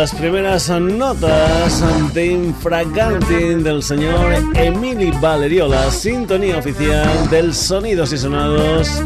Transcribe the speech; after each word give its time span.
las 0.00 0.14
primeras 0.14 0.68
notas 0.68 1.82
de 2.14 2.26
Infraganting 2.26 3.64
del 3.64 3.82
señor 3.82 4.32
Emily 4.54 5.10
Valeriola, 5.20 5.90
sintonía 5.90 6.58
oficial 6.58 7.28
del 7.30 7.52
Sonidos 7.52 8.12
y 8.12 8.18
Sonados 8.18 9.02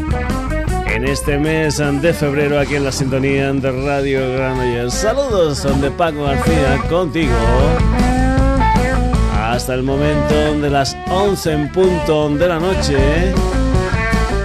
en 0.85 1.07
este 1.07 1.39
mes 1.39 1.79
de 1.79 2.13
febrero 2.13 2.59
aquí 2.59 2.75
en 2.75 2.83
la 2.83 2.91
sintonía 2.91 3.51
de 3.53 3.71
Radio 3.71 4.33
Granollers. 4.33 4.93
Saludos 4.93 5.63
de 5.81 5.89
Paco 5.89 6.25
García 6.25 6.77
contigo 6.87 7.33
hasta 9.35 9.73
el 9.73 9.81
momento 9.81 10.59
de 10.61 10.69
las 10.69 10.95
11 11.09 11.53
en 11.53 11.71
punto 11.71 12.29
de 12.29 12.47
la 12.47 12.59
noche 12.59 13.33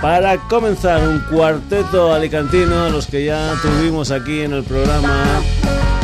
Para 0.00 0.36
comenzar, 0.38 1.06
un 1.06 1.18
cuarteto 1.20 2.14
alicantino, 2.14 2.90
los 2.90 3.08
que 3.08 3.24
ya 3.24 3.52
tuvimos 3.60 4.12
aquí 4.12 4.42
en 4.42 4.52
el 4.52 4.62
programa 4.62 5.24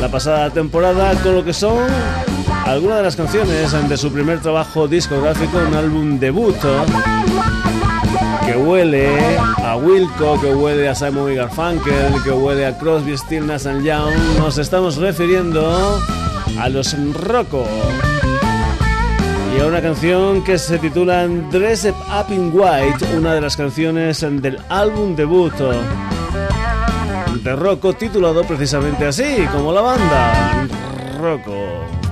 la 0.01 0.09
pasada 0.09 0.51
temporada, 0.51 1.15
con 1.23 1.37
lo 1.37 1.45
que 1.45 1.53
son 1.53 1.87
algunas 2.65 2.97
de 2.99 3.03
las 3.05 3.15
canciones 3.15 3.89
de 3.89 3.97
su 3.97 4.13
primer 4.13 4.41
trabajo 4.41 4.89
discográfico, 4.89 5.59
un 5.59 5.75
álbum 5.75 6.19
debut 6.19 6.57
huele 8.67 9.09
a 9.39 9.77
Wilco, 9.77 10.41
que 10.41 10.53
huele 10.53 10.89
a 10.89 10.95
Simon 10.95 11.33
y 11.33 11.37
Garfunkel, 11.37 12.23
que 12.25 12.31
huele 12.31 12.67
a 12.67 12.77
Crosby, 12.77 13.17
Still, 13.17 13.47
Nash 13.47 13.65
Young, 13.65 14.13
nos 14.39 14.59
estamos 14.59 14.97
refiriendo 14.97 16.01
a 16.59 16.69
los 16.69 16.97
Rocco. 17.15 17.65
Y 19.57 19.61
a 19.61 19.67
una 19.67 19.81
canción 19.81 20.43
que 20.43 20.59
se 20.59 20.79
titula 20.79 21.29
Dress 21.29 21.85
Up 21.85 22.33
in 22.33 22.51
White, 22.53 23.17
una 23.17 23.35
de 23.35 23.41
las 23.41 23.57
canciones 23.57 24.21
del 24.21 24.59
álbum 24.69 25.15
debut 25.15 25.55
de 27.43 27.57
Rocco, 27.57 27.93
titulado 27.93 28.43
precisamente 28.43 29.07
así, 29.07 29.47
como 29.53 29.73
la 29.73 29.81
banda, 29.81 30.67
Rocco. 31.21 32.06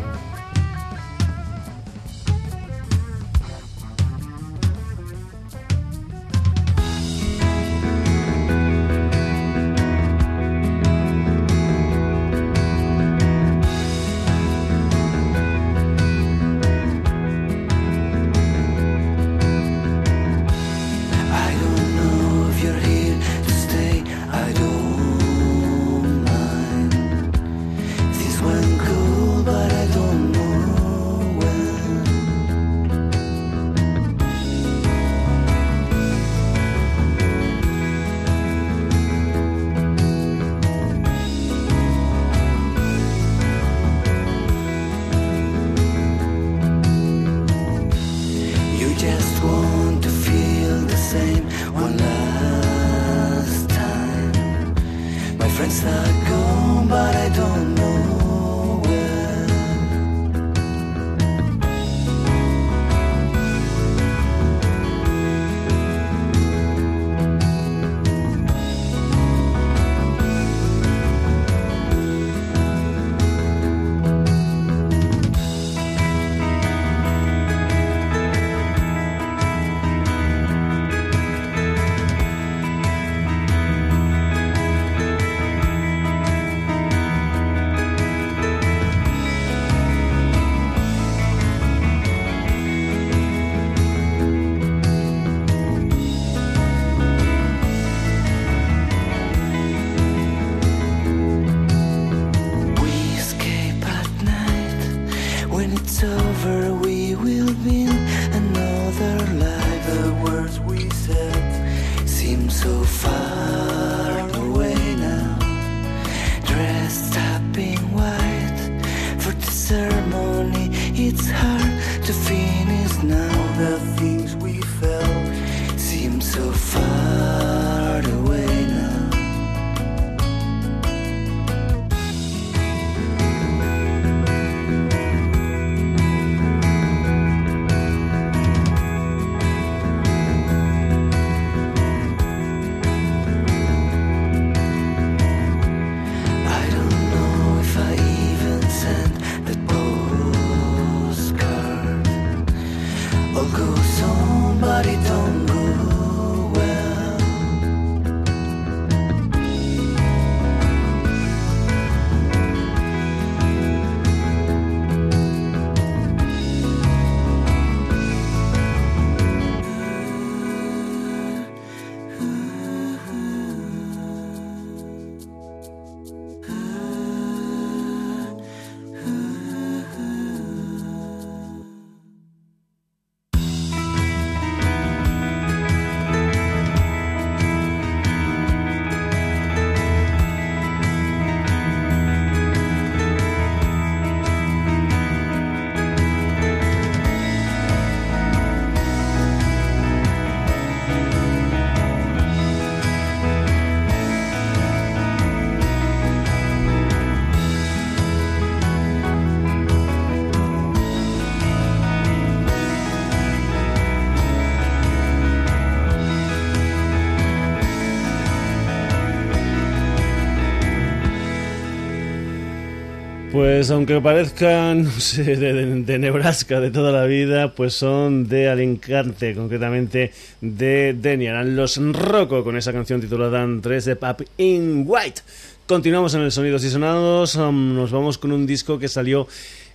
Pues 223.35 223.73
aunque 223.73 224.01
parezcan, 224.01 224.85
no 224.85 224.91
sé, 224.93 225.35
de, 225.35 225.99
Nebraska 225.99 226.61
de 226.61 226.71
toda 226.71 226.93
la 226.93 227.05
vida, 227.05 227.53
pues 227.53 227.75
son 227.75 228.29
de 228.29 228.49
Alicante, 228.49 229.35
concretamente 229.35 230.13
de 230.41 230.95
Denian, 230.97 231.57
los 231.57 231.77
Rocco, 231.79 232.45
con 232.45 232.57
esa 232.57 232.73
canción 232.73 233.01
titulada 233.01 233.45
3 233.61 233.85
de 233.87 233.97
Pap 233.97 234.21
in 234.37 234.85
White. 234.87 235.23
Continuamos 235.67 236.15
en 236.15 236.21
el 236.21 236.31
Sonidos 236.31 236.63
y 236.63 236.71
Sonados, 236.71 237.35
nos 237.35 237.91
vamos 237.91 238.19
con 238.19 238.31
un 238.31 238.47
disco 238.47 238.79
que 238.79 238.87
salió 238.87 239.27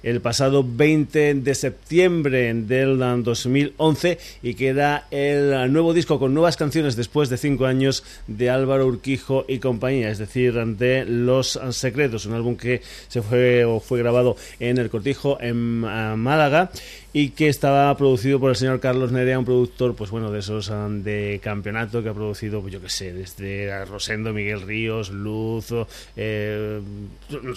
el 0.04 0.22
pasado 0.22 0.66
20 0.68 1.36
de 1.36 1.56
septiembre 1.56 2.54
del 2.54 3.00
2011 3.24 4.18
y 4.42 4.54
que 4.54 4.68
era 4.68 5.06
el 5.12 5.72
nuevo 5.72 5.94
disco 5.94 6.20
con 6.20 6.34
nuevas 6.34 6.58
canciones 6.58 6.96
después 6.96 7.30
de 7.30 7.38
cinco 7.38 7.66
años 7.66 8.04
de 8.28 8.50
Álvaro 8.50 8.88
Urquijo 8.88 9.46
y 9.48 9.60
compañía, 9.60 10.10
es 10.10 10.18
decir, 10.18 10.54
de 10.54 11.06
Los 11.06 11.60
Secretos, 11.72 12.26
un 12.26 12.34
álbum 12.34 12.56
que 12.56 12.82
se 13.08 13.22
fue 13.22 13.66
o 13.66 13.80
fue 13.80 14.00
grabado 14.00 14.36
en 14.60 14.78
el 14.78 14.90
Cortijo 14.90 15.38
en 15.42 15.84
ah, 15.86 16.16
Málaga 16.18 16.72
y 17.12 17.30
que 17.30 17.50
estaba 17.50 17.96
producido 17.98 18.40
por 18.40 18.52
el 18.52 18.56
señor 18.56 18.80
Carlos 18.80 19.12
Nerea, 19.12 19.40
un 19.40 19.46
productor, 19.46 19.96
pues 19.96 20.12
bueno, 20.12 20.32
de 20.32 20.40
esos 20.40 20.70
um, 20.70 21.02
de 21.02 21.40
campeonato 21.44 22.04
que 22.04 22.10
ha 22.10 22.14
producido, 22.14 22.62
pues 22.62 22.74
yo 22.74 22.82
qué 22.82 22.90
sé, 22.90 23.14
desde 23.14 23.84
Rosendo, 23.86 24.32
Miguel 24.32 24.62
Ríos, 24.62 25.10
Luz, 25.10 25.74
eh, 26.16 26.82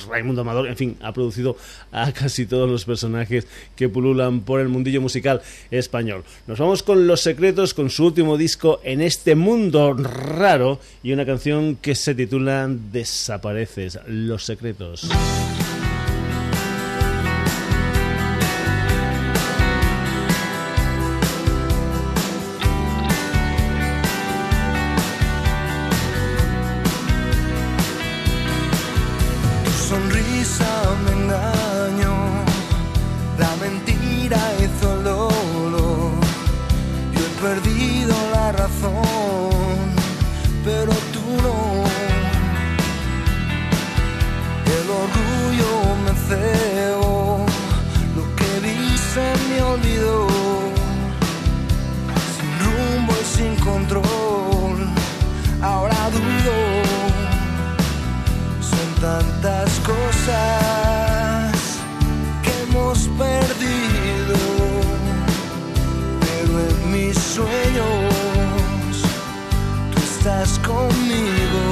Raimundo 0.09 0.41
Amador, 0.41 0.69
en 0.69 0.77
fin, 0.77 0.97
ha 1.03 1.13
producido 1.13 1.57
a 1.91 2.13
casi 2.13 2.47
todos 2.47 2.71
los 2.71 2.85
personajes 2.85 3.47
que 3.77 3.89
pululan 3.89 4.41
por 4.41 4.61
el 4.61 4.69
mundillo 4.69 5.01
musical 5.01 5.43
español. 5.71 6.25
Nos 6.47 6.59
vamos 6.59 6.83
con 6.83 7.07
Los 7.07 7.21
Secretos, 7.21 7.75
con 7.75 7.91
su 7.91 8.07
último 8.07 8.39
disco 8.39 8.81
en 8.85 9.03
este 9.03 9.35
mundo 9.35 9.95
raro 9.95 10.81
y 11.03 11.13
una 11.13 11.27
canción 11.27 11.77
que 11.77 11.95
se 11.95 12.15
titula 12.15 12.69
Desapareces, 12.69 13.99
Los 14.07 14.45
Secretos. 14.45 15.09
hemos 62.93 63.09
perdido, 63.17 64.37
pero 66.21 66.61
en 66.61 66.93
mis 66.93 67.17
sueños 67.17 69.03
tú 69.95 69.99
estás 70.03 70.59
conmigo. 70.59 71.63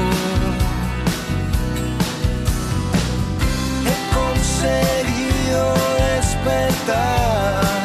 He 3.84 3.96
conseguido 4.14 5.74
despertar. 6.16 7.79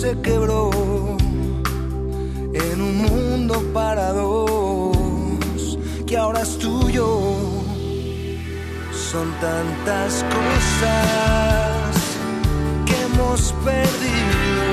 se 0.00 0.18
quebró 0.22 0.70
en 2.54 2.80
un 2.80 2.96
mundo 3.02 3.62
para 3.74 4.12
dos 4.12 5.76
que 6.06 6.16
ahora 6.16 6.40
es 6.40 6.58
tuyo. 6.58 7.06
Son 9.10 9.30
tantas 9.42 10.24
cosas 10.36 11.96
que 12.86 12.94
hemos 13.02 13.52
perdido, 13.62 14.64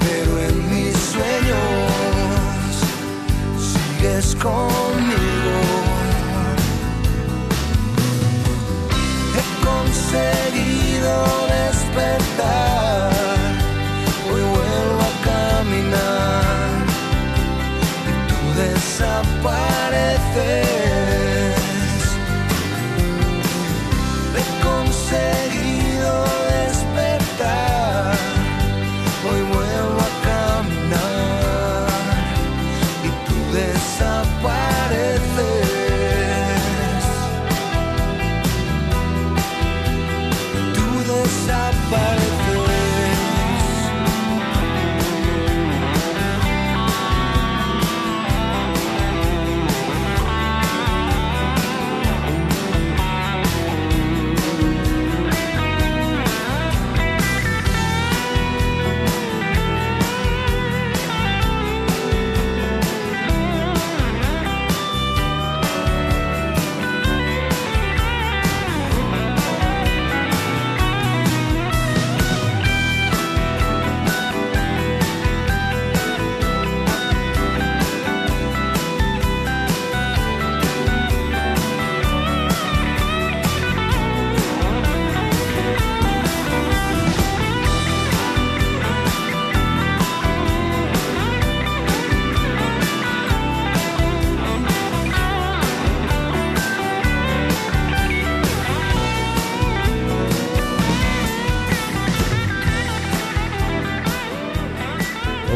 pero 0.00 0.32
en 0.48 0.56
mis 0.70 0.96
sueños 0.96 2.70
sigues 3.70 4.34
conmigo. 4.36 5.58
He 9.36 9.44
conseguido 9.66 11.12
despertar. 11.58 13.15
Why 18.98 20.75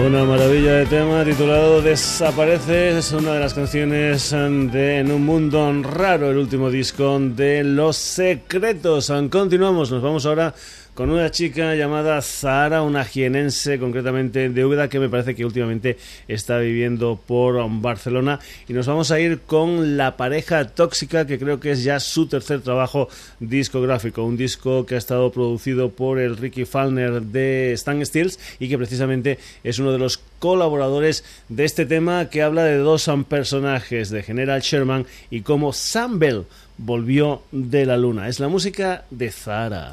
Una 0.06 0.24
maravilla 0.24 0.76
de 0.76 0.86
tema 0.86 1.22
titulado 1.24 1.82
Desaparece. 1.82 2.96
Es 2.98 3.12
una 3.12 3.34
de 3.34 3.40
las 3.40 3.52
canciones 3.52 4.30
de 4.30 4.98
En 4.98 5.12
un 5.12 5.26
mundo 5.26 5.70
raro, 5.82 6.30
el 6.30 6.38
último 6.38 6.70
disco 6.70 7.18
de 7.20 7.62
Los 7.62 7.96
Secretos. 7.96 9.12
Continuamos, 9.30 9.90
nos 9.90 10.02
vamos 10.02 10.24
ahora 10.24 10.54
con 10.94 11.10
una 11.10 11.30
chica 11.30 11.74
llamada 11.74 12.20
Zahara, 12.22 12.82
una 12.82 13.04
jienense 13.04 13.78
concretamente 13.78 14.48
de 14.48 14.64
Úbeda 14.64 14.88
que 14.88 14.98
me 14.98 15.08
parece 15.08 15.34
que 15.34 15.44
últimamente 15.44 15.98
está 16.28 16.58
viviendo 16.58 17.20
por 17.26 17.64
Barcelona 17.80 18.40
y 18.68 18.72
nos 18.72 18.86
vamos 18.86 19.10
a 19.10 19.20
ir 19.20 19.40
con 19.40 19.96
La 19.96 20.16
pareja 20.16 20.66
tóxica 20.68 21.26
que 21.26 21.38
creo 21.38 21.60
que 21.60 21.72
es 21.72 21.84
ya 21.84 22.00
su 22.00 22.26
tercer 22.26 22.60
trabajo 22.60 23.08
discográfico, 23.38 24.24
un 24.24 24.36
disco 24.36 24.86
que 24.86 24.94
ha 24.94 24.98
estado 24.98 25.30
producido 25.32 25.90
por 25.90 26.18
el 26.18 26.36
Ricky 26.36 26.64
Falner 26.64 27.22
de 27.22 27.72
Stan 27.72 28.04
Stills 28.04 28.38
y 28.58 28.68
que 28.68 28.78
precisamente 28.78 29.38
es 29.64 29.78
uno 29.78 29.92
de 29.92 29.98
los 29.98 30.18
colaboradores 30.38 31.24
de 31.48 31.64
este 31.64 31.86
tema 31.86 32.28
que 32.30 32.42
habla 32.42 32.64
de 32.64 32.76
dos 32.76 33.10
personajes 33.28 34.10
de 34.10 34.22
General 34.22 34.60
Sherman 34.60 35.06
y 35.30 35.42
cómo 35.42 35.72
Sam 35.72 36.18
Bell 36.18 36.44
volvió 36.78 37.42
de 37.52 37.86
la 37.86 37.96
luna. 37.96 38.28
Es 38.28 38.40
la 38.40 38.48
música 38.48 39.04
de 39.10 39.30
Zahara. 39.30 39.92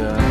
go. 0.00 0.29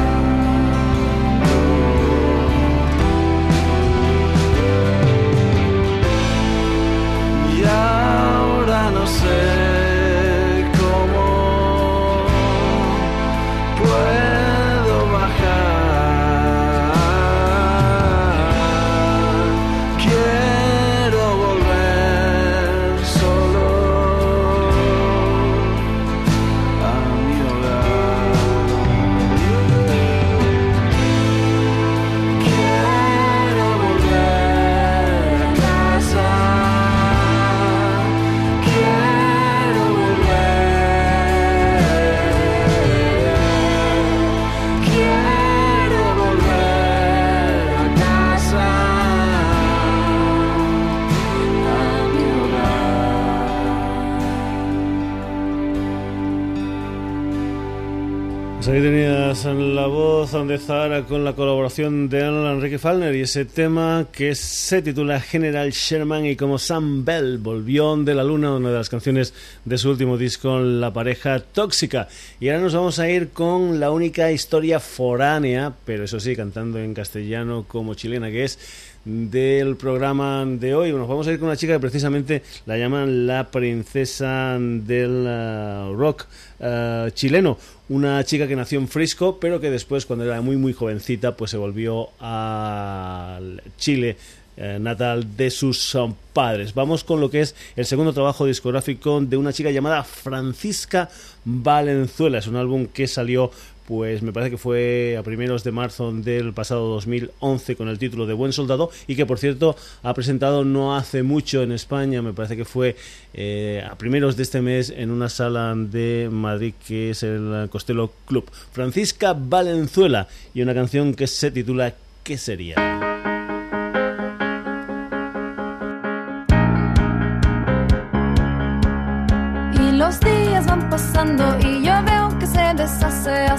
De 60.47 60.57
Zahara 60.57 61.03
con 61.03 61.25
la 61.25 61.33
colaboración 61.33 62.07
de 62.07 62.21
Enrique 62.21 62.79
Falner 62.79 63.13
y 63.13 63.21
ese 63.21 63.45
tema 63.45 64.07
que 64.11 64.35
se 64.35 64.81
titula 64.81 65.19
General 65.19 65.69
Sherman 65.69 66.25
y 66.25 66.35
como 66.35 66.57
Sam 66.57 67.03
Bell 67.03 67.37
volvió 67.39 67.97
de 67.97 68.15
la 68.15 68.23
luna, 68.23 68.55
una 68.55 68.69
de 68.69 68.75
las 68.75 68.89
canciones 68.89 69.33
de 69.65 69.77
su 69.77 69.89
último 69.89 70.17
disco, 70.17 70.59
La 70.59 70.93
pareja 70.93 71.39
tóxica. 71.39 72.07
Y 72.39 72.47
ahora 72.47 72.61
nos 72.61 72.73
vamos 72.73 72.99
a 72.99 73.09
ir 73.09 73.29
con 73.29 73.79
la 73.79 73.91
única 73.91 74.31
historia 74.31 74.79
foránea, 74.79 75.73
pero 75.85 76.05
eso 76.05 76.19
sí, 76.19 76.35
cantando 76.35 76.79
en 76.79 76.93
castellano 76.93 77.65
como 77.67 77.93
chilena, 77.95 78.31
que 78.31 78.45
es 78.45 78.59
del 79.05 79.75
programa 79.77 80.45
de 80.45 80.75
hoy. 80.75 80.91
Nos 80.91 81.07
vamos 81.07 81.27
a 81.27 81.31
ir 81.31 81.39
con 81.39 81.47
una 81.47 81.57
chica 81.57 81.73
que 81.73 81.79
precisamente 81.79 82.43
la 82.65 82.77
llaman 82.77 83.27
la 83.27 83.49
princesa 83.49 84.57
del 84.59 85.25
uh, 85.25 85.95
rock 85.95 86.25
uh, 86.59 87.09
chileno. 87.11 87.57
Una 87.89 88.23
chica 88.23 88.47
que 88.47 88.55
nació 88.55 88.79
en 88.79 88.87
Frisco, 88.87 89.39
pero 89.39 89.59
que 89.59 89.71
después, 89.71 90.05
cuando 90.05 90.25
era 90.25 90.41
muy 90.41 90.57
muy 90.57 90.73
jovencita, 90.73 91.35
pues 91.35 91.51
se 91.51 91.57
volvió 91.57 92.09
a 92.19 93.39
Chile 93.77 94.17
uh, 94.57 94.79
natal 94.79 95.35
de 95.35 95.49
sus 95.49 95.95
um, 95.95 96.13
padres. 96.33 96.73
Vamos 96.73 97.03
con 97.03 97.19
lo 97.19 97.31
que 97.31 97.41
es 97.41 97.55
el 97.75 97.85
segundo 97.85 98.13
trabajo 98.13 98.45
discográfico 98.45 99.21
de 99.21 99.37
una 99.37 99.53
chica 99.53 99.71
llamada 99.71 100.03
Francisca 100.03 101.09
Valenzuela. 101.45 102.37
Es 102.37 102.47
un 102.47 102.57
álbum 102.57 102.85
que 102.85 103.07
salió 103.07 103.51
pues 103.89 104.21
me 104.21 104.31
parece 104.31 104.51
que 104.51 104.57
fue 104.57 105.17
a 105.17 105.23
primeros 105.23 105.63
de 105.63 105.71
marzo 105.71 106.11
del 106.11 106.53
pasado 106.53 106.89
2011 106.89 107.75
con 107.75 107.89
el 107.89 107.97
título 107.97 108.27
de 108.27 108.35
Buen 108.35 108.53
Soldado 108.53 108.91
y 109.07 109.15
que 109.15 109.25
por 109.25 109.39
cierto 109.39 109.75
ha 110.03 110.13
presentado 110.13 110.63
no 110.63 110.95
hace 110.95 111.23
mucho 111.23 111.63
en 111.63 111.71
España, 111.71 112.21
me 112.21 112.31
parece 112.31 112.55
que 112.55 112.65
fue 112.65 112.95
eh, 113.33 113.83
a 113.89 113.95
primeros 113.95 114.37
de 114.37 114.43
este 114.43 114.61
mes 114.61 114.93
en 114.95 115.09
una 115.09 115.27
sala 115.27 115.73
de 115.75 116.29
Madrid 116.31 116.75
que 116.87 117.09
es 117.09 117.23
el 117.23 117.67
Costello 117.71 118.11
Club. 118.27 118.45
Francisca 118.71 119.33
Valenzuela 119.33 120.27
y 120.53 120.61
una 120.61 120.75
canción 120.75 121.15
que 121.15 121.25
se 121.25 121.49
titula 121.49 121.95
¿Qué 122.23 122.37
sería? 122.37 123.08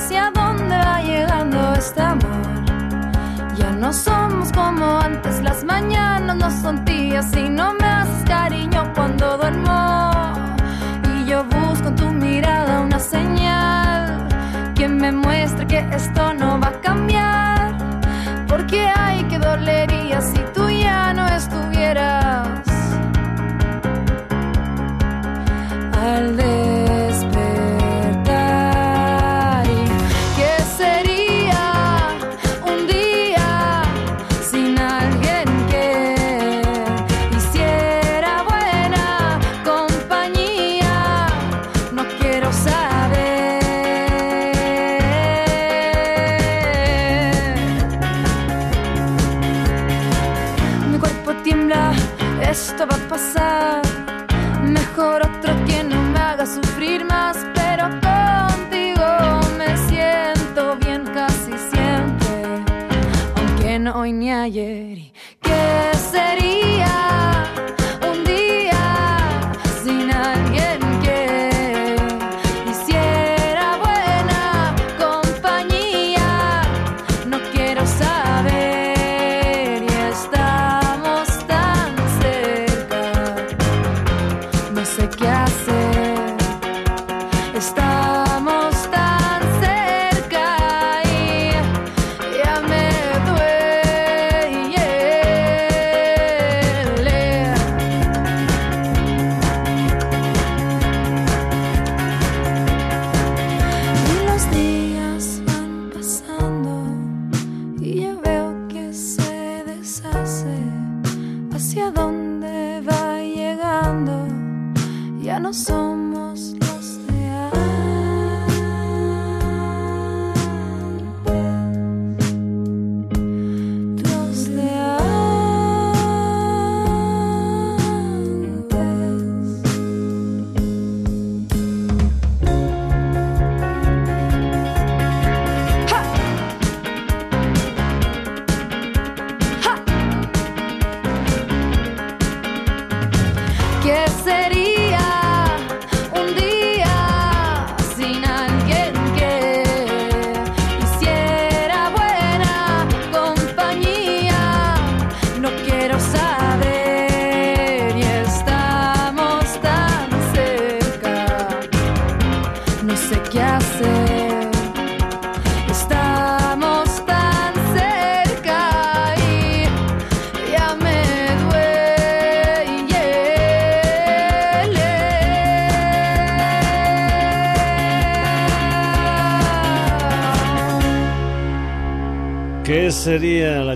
Hacia 0.01 0.31
dónde 0.31 0.77
va 0.77 1.03
llegando 1.03 1.75
este 1.75 2.01
amor. 2.01 2.47
Ya 3.57 3.71
no 3.73 3.93
somos 3.93 4.51
como 4.53 4.99
antes, 4.99 5.43
las 5.43 5.63
mañanas 5.65 6.37
no 6.37 6.51
son 6.51 6.85
tías 6.85 7.37
y 7.37 7.49
no 7.49 7.75
me 7.75 7.87
haces 7.87 8.25
cariño 8.25 8.91
cuando 8.95 9.37
duermo. 9.37 9.79
Y 11.13 11.27
yo 11.27 11.45
busco 11.45 11.89
en 11.89 11.97
tu 11.97 12.09
mirada 12.13 12.81
una 12.81 12.99
señal 12.99 14.27
que 14.75 14.89
me 14.89 15.13
muestre 15.13 15.67
que 15.67 15.81
esto 15.93 16.30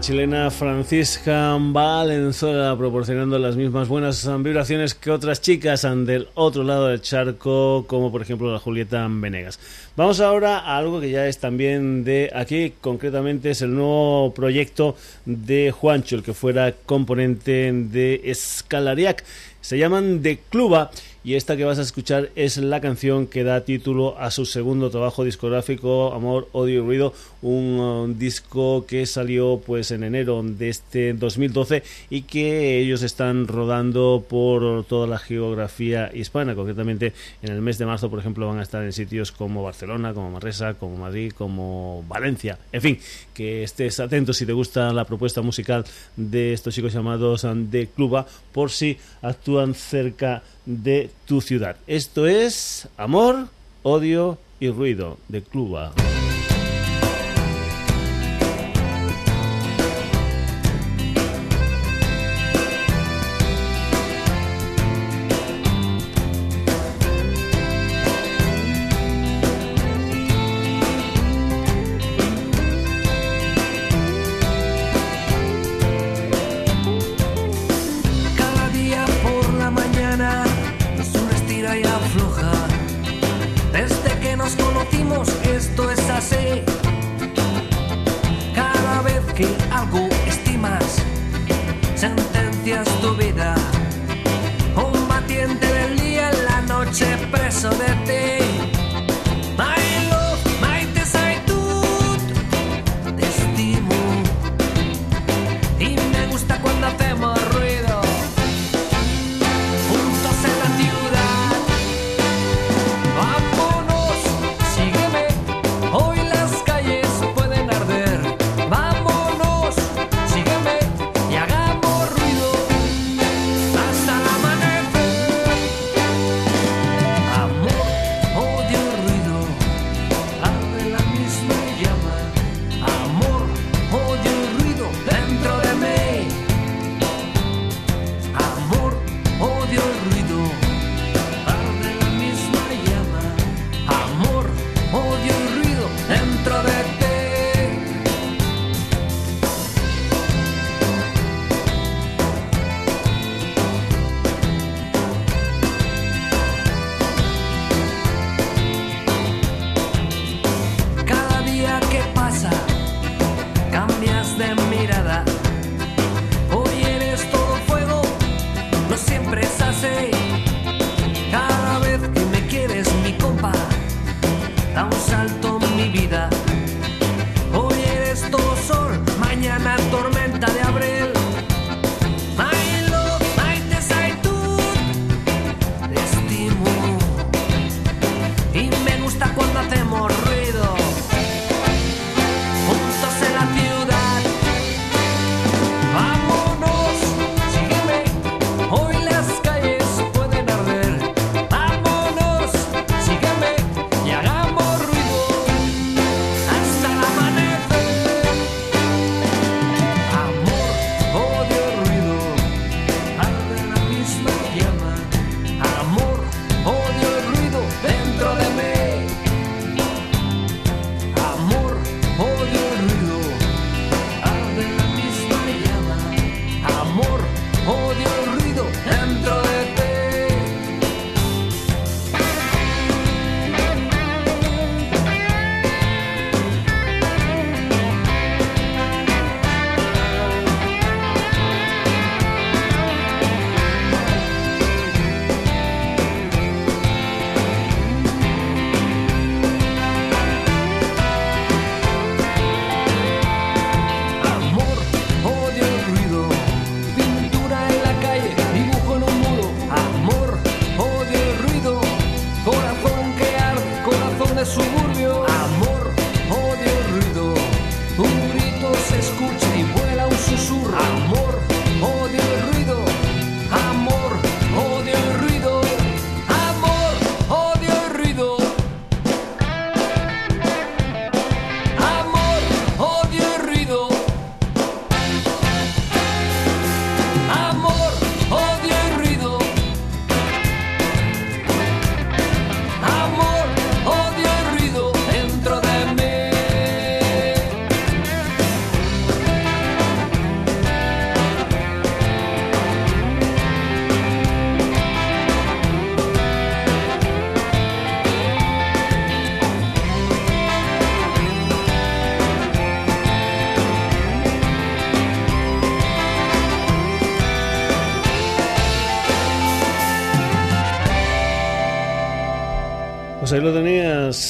chilena 0.04 0.50
Francisca 0.50 1.56
Valenzuela 1.58 2.76
proporcionando 2.76 3.38
las 3.38 3.56
mismas 3.56 3.88
buenas 3.88 4.28
vibraciones 4.42 4.94
que 4.94 5.10
otras 5.10 5.40
chicas 5.40 5.80
del 6.04 6.28
otro 6.34 6.62
lado 6.62 6.88
del 6.88 7.00
charco, 7.00 7.86
como 7.86 8.12
por 8.12 8.20
ejemplo 8.20 8.52
la 8.52 8.58
Julieta 8.58 9.08
Venegas. 9.08 9.58
Vamos 9.96 10.20
ahora 10.20 10.58
a 10.58 10.76
algo 10.76 11.00
que 11.00 11.08
ya 11.08 11.26
es 11.26 11.38
también 11.38 12.04
de 12.04 12.30
aquí, 12.34 12.74
concretamente 12.82 13.48
es 13.48 13.62
el 13.62 13.74
nuevo 13.74 14.34
proyecto 14.34 14.94
de 15.24 15.70
Juancho, 15.70 16.16
el 16.16 16.22
que 16.22 16.34
fuera 16.34 16.74
componente 16.84 17.72
de 17.72 18.20
Escalariac. 18.24 19.24
Se 19.62 19.78
llaman 19.78 20.20
De 20.22 20.38
Cluba 20.50 20.90
y 21.24 21.36
esta 21.36 21.56
que 21.56 21.64
vas 21.64 21.78
a 21.78 21.82
escuchar 21.82 22.28
es 22.36 22.58
la 22.58 22.82
canción 22.82 23.26
que 23.26 23.44
da 23.44 23.62
título 23.62 24.18
a 24.18 24.30
su 24.30 24.44
segundo 24.44 24.90
trabajo 24.90 25.24
discográfico, 25.24 26.12
Amor, 26.12 26.48
Odio 26.52 26.82
y 26.82 26.86
Ruido, 26.86 27.14
un 27.40 27.80
um, 27.80 28.18
disco 28.18 28.84
que 28.86 29.06
salió 29.06 29.62
pues 29.64 29.90
en 29.90 30.04
enero 30.04 30.42
de 30.44 30.68
este 30.68 31.14
2012 31.14 31.82
y 32.10 32.22
que 32.22 32.78
ellos 32.78 33.02
están 33.02 33.48
rodando 33.48 34.26
por 34.28 34.84
toda 34.84 35.06
la 35.06 35.18
geografía 35.18 36.10
hispana, 36.14 36.54
concretamente 36.54 37.14
en 37.40 37.52
el 37.52 37.62
mes 37.62 37.78
de 37.78 37.86
marzo, 37.86 38.10
por 38.10 38.18
ejemplo, 38.18 38.46
van 38.46 38.58
a 38.58 38.62
estar 38.62 38.84
en 38.84 38.92
sitios 38.92 39.32
como 39.32 39.62
Barcelona, 39.62 40.12
como 40.12 40.30
Marresa, 40.30 40.74
como 40.74 40.98
Madrid, 40.98 41.32
como 41.32 42.04
Valencia, 42.06 42.58
en 42.70 42.82
fin, 42.82 42.98
que 43.32 43.62
estés 43.62 43.98
atento 43.98 44.34
si 44.34 44.44
te 44.44 44.52
gusta 44.52 44.92
la 44.92 45.06
propuesta 45.06 45.40
musical 45.40 45.86
de 46.16 46.52
estos 46.52 46.74
chicos 46.74 46.92
llamados 46.92 47.46
de 47.70 47.88
Cluba, 47.88 48.26
por 48.52 48.70
si 48.70 48.98
actúan 49.22 49.74
cerca 49.74 50.42
de 50.66 51.10
tu 51.26 51.40
ciudad. 51.40 51.76
Esto 51.86 52.26
es 52.26 52.88
Amor, 52.96 53.48
Odio 53.82 54.38
y 54.60 54.68
Ruido 54.68 55.18
de 55.28 55.42
Cluba. 55.42 55.92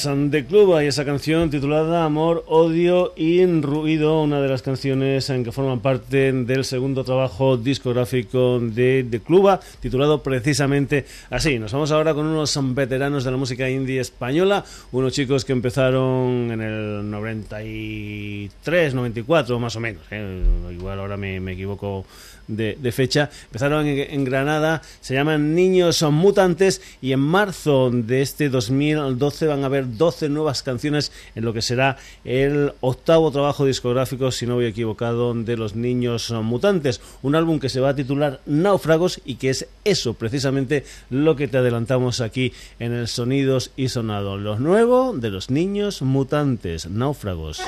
De 0.05 0.45
Cluba 0.45 0.83
y 0.83 0.87
esa 0.87 1.03
canción 1.03 1.49
titulada 1.49 2.05
Amor, 2.05 2.43
Odio 2.47 3.13
y 3.15 3.43
Ruido, 3.43 4.21
una 4.21 4.39
de 4.39 4.47
las 4.47 4.61
canciones 4.61 5.31
en 5.31 5.43
que 5.43 5.51
forman 5.51 5.79
parte 5.79 6.31
del 6.31 6.63
segundo 6.63 7.03
trabajo 7.03 7.57
discográfico 7.57 8.59
de 8.59 9.03
The 9.09 9.21
Cluba, 9.21 9.59
titulado 9.79 10.21
precisamente 10.21 11.05
así. 11.31 11.57
Nos 11.57 11.73
vamos 11.73 11.91
ahora 11.91 12.13
con 12.13 12.27
unos 12.27 12.55
veteranos 12.75 13.23
de 13.23 13.31
la 13.31 13.37
música 13.37 13.67
indie 13.67 13.99
española, 13.99 14.63
unos 14.91 15.11
chicos 15.11 15.43
que 15.43 15.53
empezaron 15.53 16.51
en 16.51 16.61
el 16.61 17.09
93, 17.09 18.93
94 18.93 19.59
más 19.59 19.75
o 19.75 19.79
menos, 19.79 20.03
¿eh? 20.11 20.43
igual 20.71 20.99
ahora 20.99 21.17
me, 21.17 21.39
me 21.39 21.53
equivoco 21.53 22.05
de, 22.47 22.91
fecha. 22.91 23.29
Empezaron 23.45 23.85
en, 23.87 24.23
Granada, 24.23 24.81
se 25.01 25.13
llaman 25.13 25.55
Niños 25.55 26.01
Mutantes 26.03 26.81
y 27.01 27.11
en 27.11 27.19
marzo 27.19 27.89
de 27.91 28.21
este 28.21 28.49
2012 28.49 29.47
van 29.47 29.63
a 29.63 29.65
haber 29.67 29.97
12 29.97 30.29
nuevas 30.29 30.63
canciones 30.63 31.11
en 31.35 31.45
lo 31.45 31.53
que 31.53 31.61
será 31.61 31.97
el 32.23 32.73
octavo 32.81 33.31
trabajo 33.31 33.65
discográfico, 33.65 34.31
si 34.31 34.45
no 34.45 34.55
voy 34.55 34.65
equivocado, 34.65 35.33
de 35.33 35.57
los 35.57 35.75
Niños 35.75 36.31
Mutantes. 36.31 37.01
Un 37.21 37.35
álbum 37.35 37.59
que 37.59 37.69
se 37.69 37.79
va 37.79 37.89
a 37.89 37.95
titular 37.95 38.41
Náufragos 38.45 39.21
y 39.25 39.35
que 39.35 39.49
es 39.49 39.67
eso 39.83 40.13
precisamente 40.13 40.85
lo 41.09 41.35
que 41.35 41.47
te 41.47 41.57
adelantamos 41.57 42.21
aquí 42.21 42.53
en 42.79 42.93
el 42.93 43.07
Sonidos 43.07 43.71
y 43.75 43.89
Sonado. 43.89 44.37
Los 44.37 44.59
nuevos 44.59 45.19
de 45.19 45.29
los 45.29 45.49
Niños 45.49 46.01
Mutantes, 46.01 46.89
Náufragos. 46.89 47.61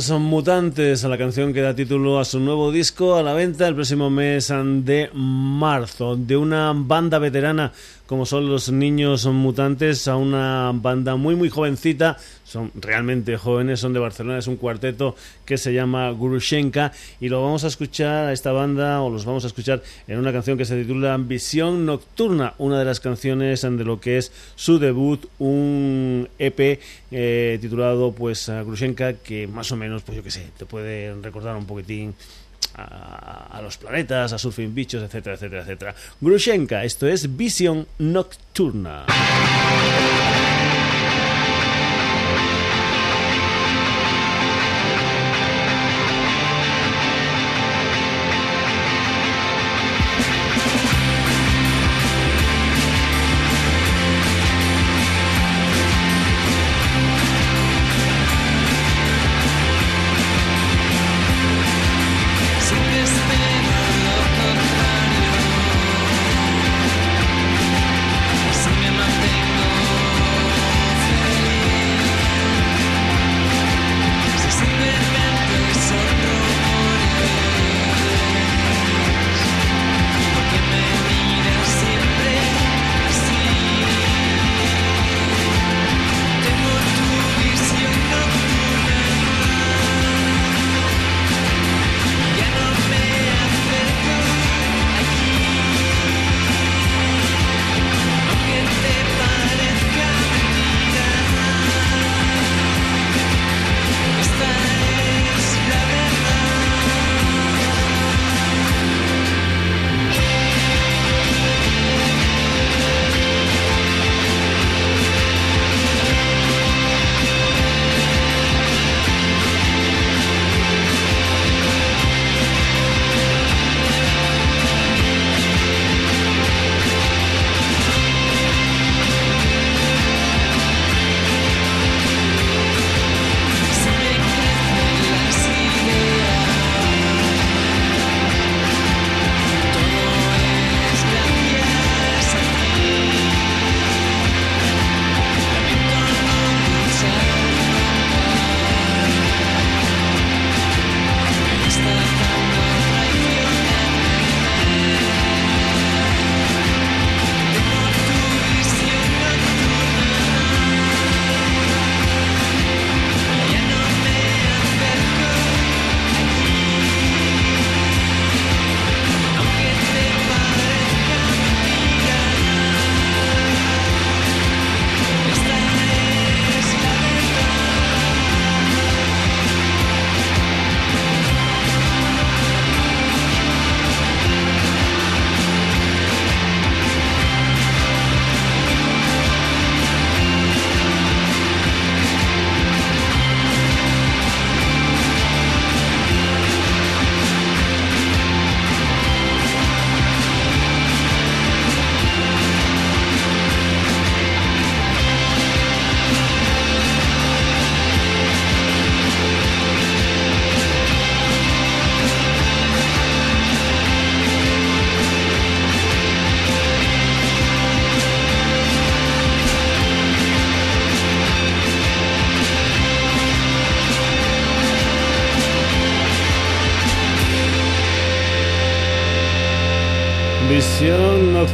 Son 0.00 0.22
mutantes, 0.22 1.04
a 1.04 1.08
la 1.08 1.18
canción 1.18 1.52
que 1.52 1.60
da 1.60 1.74
título 1.74 2.18
a 2.18 2.24
su 2.24 2.40
nuevo 2.40 2.72
disco 2.72 3.16
a 3.16 3.22
la 3.22 3.34
venta 3.34 3.68
el 3.68 3.74
próximo 3.74 4.08
mes 4.08 4.48
de 4.48 5.10
marzo, 5.12 6.16
de 6.16 6.36
una 6.36 6.72
banda 6.74 7.18
veterana 7.18 7.72
como 8.12 8.26
son 8.26 8.46
los 8.46 8.70
niños 8.70 9.24
mutantes 9.24 10.06
a 10.06 10.16
una 10.16 10.70
banda 10.74 11.16
muy 11.16 11.34
muy 11.34 11.48
jovencita, 11.48 12.18
son 12.52 12.70
realmente 12.74 13.36
jóvenes, 13.36 13.80
son 13.80 13.92
de 13.92 13.98
Barcelona, 13.98 14.38
es 14.38 14.46
un 14.46 14.56
cuarteto 14.56 15.16
que 15.44 15.56
se 15.56 15.72
llama 15.72 16.10
Gurushenka 16.10 16.92
y 17.20 17.28
lo 17.28 17.42
vamos 17.42 17.64
a 17.64 17.68
escuchar 17.68 18.26
a 18.26 18.32
esta 18.32 18.52
banda 18.52 19.00
o 19.00 19.10
los 19.10 19.24
vamos 19.24 19.44
a 19.44 19.46
escuchar 19.46 19.82
en 20.06 20.18
una 20.18 20.32
canción 20.32 20.58
que 20.58 20.64
se 20.64 20.80
titula 20.80 21.16
Visión 21.16 21.86
Nocturna, 21.86 22.54
una 22.58 22.78
de 22.78 22.84
las 22.84 23.00
canciones 23.00 23.62
de 23.62 23.84
lo 23.84 24.00
que 24.00 24.18
es 24.18 24.32
su 24.54 24.78
debut, 24.78 25.26
un 25.38 26.28
EP 26.38 26.80
eh, 27.10 27.58
titulado 27.60 28.12
pues 28.12 28.48
Gurushenka 28.48 29.14
que 29.14 29.46
más 29.46 29.72
o 29.72 29.76
menos 29.76 30.02
pues 30.02 30.16
yo 30.16 30.22
que 30.22 30.30
sé, 30.30 30.46
te 30.58 30.66
puede 30.66 31.14
recordar 31.14 31.56
un 31.56 31.66
poquitín 31.66 32.14
a, 32.74 33.60
los 33.62 33.76
planetas, 33.76 34.32
a 34.32 34.38
surfing 34.38 34.74
bichos, 34.74 35.02
etcétera, 35.02 35.34
etcétera, 35.36 35.62
etcétera. 35.62 35.94
Grushenka, 36.20 36.84
esto 36.84 37.06
es 37.06 37.36
Visión 37.36 37.86
Nocturna. 37.98 39.06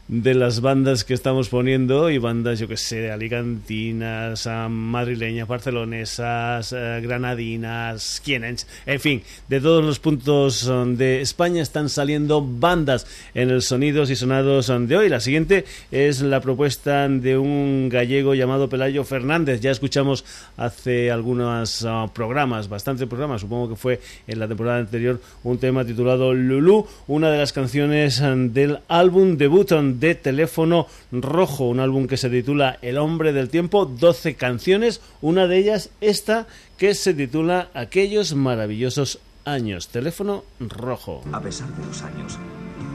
de 0.08 0.34
las 0.34 0.60
bandas 0.60 1.04
que 1.04 1.14
estamos 1.14 1.48
poniendo 1.48 2.10
y 2.10 2.18
bandas, 2.18 2.60
yo 2.60 2.68
que 2.68 2.76
sé, 2.76 3.10
alicantinas, 3.10 4.48
madrileñas, 4.70 5.48
barcelonesas, 5.48 6.72
eh, 6.72 7.00
granadinas, 7.02 8.22
quienens, 8.24 8.68
en 8.86 9.00
fin, 9.00 9.22
de 9.48 9.60
todos 9.60 9.84
los 9.84 9.98
puntos 9.98 10.66
um, 10.68 10.96
de 10.96 11.20
España 11.22 11.60
están 11.60 11.88
saliendo 11.88 12.40
bandas 12.40 13.06
en 13.34 13.50
el 13.50 13.62
Sonidos 13.62 14.10
y 14.10 14.16
Sonados 14.16 14.66
de 14.66 14.96
hoy. 14.96 15.08
La 15.08 15.20
siguiente 15.20 15.64
es 15.90 16.20
la 16.20 16.40
propuesta 16.40 17.08
de 17.08 17.36
un 17.36 17.88
gallego 17.88 18.34
llamado 18.34 18.68
Pelayo 18.68 19.02
Fernández. 19.02 19.60
Ya 19.60 19.72
escuchamos 19.72 20.24
hace 20.56 21.10
algunos 21.10 21.82
uh, 21.82 22.08
programas, 22.12 22.68
bastantes 22.68 23.08
programas, 23.08 23.40
supongo 23.40 23.70
que 23.70 23.76
fue 23.76 24.00
en 24.28 24.38
la 24.38 24.46
temporada 24.46 24.78
anterior, 24.78 25.20
un 25.42 25.58
tema 25.58 25.84
titulado 25.84 26.32
Lulu, 26.32 26.86
una 27.08 27.30
de 27.30 27.38
las 27.38 27.52
canciones 27.52 28.20
um, 28.20 28.52
del 28.52 28.78
álbum 28.86 29.36
debut 29.36 29.72
de 30.00 30.14
Teléfono 30.14 30.86
Rojo, 31.12 31.68
un 31.68 31.80
álbum 31.80 32.06
que 32.06 32.16
se 32.16 32.30
titula 32.30 32.78
El 32.82 32.98
hombre 32.98 33.32
del 33.32 33.48
tiempo, 33.48 33.86
12 33.86 34.34
canciones, 34.34 35.00
una 35.20 35.46
de 35.46 35.58
ellas 35.58 35.90
esta 36.00 36.46
que 36.76 36.94
se 36.94 37.14
titula 37.14 37.68
Aquellos 37.74 38.34
maravillosos 38.34 39.20
años, 39.44 39.88
Teléfono 39.88 40.44
Rojo. 40.60 41.22
A 41.32 41.40
pesar 41.40 41.68
de 41.68 41.86
los 41.86 42.02
años, 42.02 42.38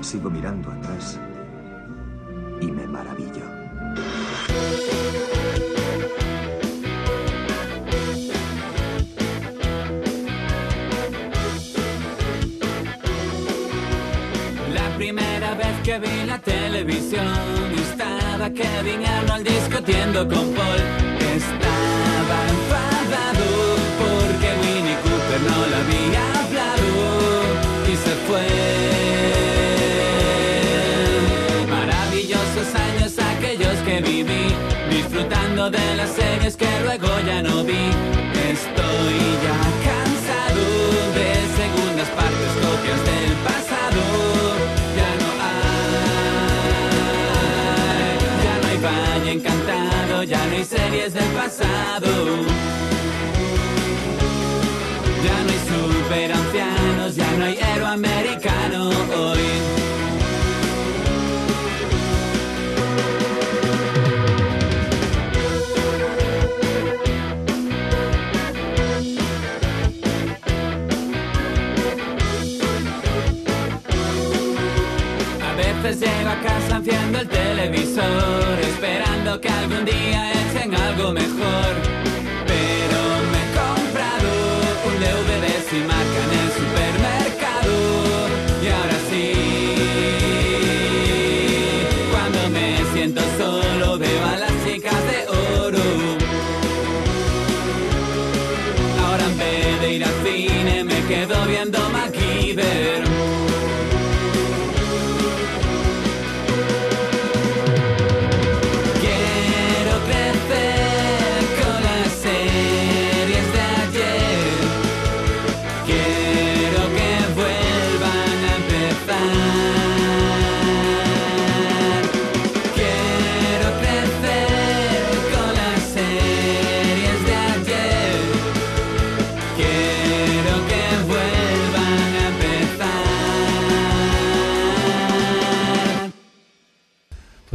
sigo 0.02 0.30
mirando 0.30 0.70
atrás 0.72 1.20
maravillo. 2.92 3.61
Que 15.92 16.00
vi 16.00 16.26
la 16.26 16.40
televisión 16.40 17.28
estaba 17.86 18.50
Kevin 18.50 19.06
Arnold 19.06 19.46
discutiendo 19.46 20.20
con 20.26 20.46
Paul. 20.56 20.82
Estaba 21.38 22.38
enfadado 22.56 23.48
porque 24.02 24.48
Winnie 24.62 24.98
Cooper 25.04 25.42
no 25.50 25.58
lo 25.70 25.76
había 25.84 26.24
hablado 26.40 26.92
y 27.92 27.96
se 28.06 28.14
fue. 28.26 28.48
Maravillosos 31.70 32.70
años 32.88 33.12
aquellos 33.34 33.78
que 33.86 33.96
viví, 34.02 34.46
disfrutando 34.90 35.70
de 35.70 35.96
las 35.98 36.10
series 36.12 36.56
que 36.56 36.70
luego 36.86 37.10
ya 37.28 37.42
no 37.44 37.66
vi. 37.66 37.84
Estoy 38.56 39.18
ya 39.46 39.60
cansado 39.88 40.64
de 41.18 41.28
segundas 41.60 42.10
partes, 42.20 42.52
copias 42.64 43.02
del 43.10 43.34
pasado. 43.48 44.02
Valle 49.22 49.34
Encantado, 49.34 50.24
ya 50.24 50.44
no 50.48 50.56
hay 50.56 50.66
series 50.66 51.14
del 51.14 51.24
pasado. 51.26 52.08
Ya 55.24 55.44
no 55.44 55.50
hay 55.52 55.60
super 55.70 56.32
ancianos, 56.32 57.16
ya 57.16 57.32
no 57.38 57.46
hay 57.46 57.58
héroe 57.58 57.88
americano 57.88 58.90
hoy. 58.90 59.40
A 75.44 75.56
veces 75.56 76.00
llego 76.00 76.30
a 76.30 76.42
casa 76.42 76.78
enciendo 76.78 77.20
el 77.20 77.28
televisor, 77.28 78.60
esperando 78.62 79.11
que 79.40 79.48
algún 79.48 79.86
día 79.86 80.32
echen 80.34 80.76
algo 80.76 81.14
mejor. 81.14 81.91